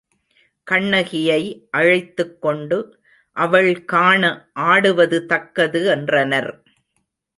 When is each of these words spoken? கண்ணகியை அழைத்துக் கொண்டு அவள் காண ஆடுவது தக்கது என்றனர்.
கண்ணகியை 0.63 1.67
அழைத்துக் 1.71 2.41
கொண்டு 2.41 2.99
அவள் 3.37 3.85
காண 3.85 4.49
ஆடுவது 4.53 5.25
தக்கது 5.25 5.85
என்றனர். 5.85 6.63